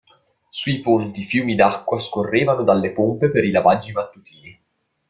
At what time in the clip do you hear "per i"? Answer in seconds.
3.29-3.51